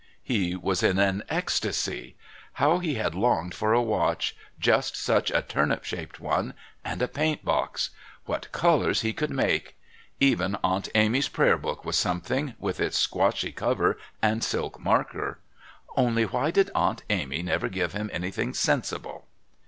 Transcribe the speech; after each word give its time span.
He 0.23 0.55
was 0.55 0.81
in 0.81 0.97
an 0.97 1.21
ecstasy. 1.29 2.15
How 2.53 2.79
he 2.79 2.95
had 2.95 3.13
longed 3.13 3.53
for 3.53 3.71
a 3.71 3.83
watch, 3.83 4.35
just 4.57 4.95
such 4.95 5.29
a 5.29 5.43
turnip 5.43 5.83
shaped 5.83 6.19
one, 6.19 6.55
and 6.83 7.03
a 7.03 7.07
paint 7.07 7.45
box. 7.45 7.91
What 8.25 8.51
colours 8.51 9.01
he 9.01 9.13
could 9.13 9.29
make! 9.29 9.77
Even 10.19 10.57
Aunt 10.63 10.89
Amy's 10.95 11.29
prayer 11.29 11.55
book 11.59 11.85
was 11.85 11.99
something, 11.99 12.55
with 12.57 12.79
its 12.79 12.97
squashy 12.97 13.51
cover 13.51 13.95
and 14.23 14.43
silk 14.43 14.79
marker 14.79 15.37
(only 15.95 16.25
why 16.25 16.49
did 16.49 16.71
Aunt 16.73 17.03
Amy 17.11 17.43
never 17.43 17.69
give 17.69 17.93
him 17.93 18.09
anything 18.11 18.55
sensible?). 18.55 19.27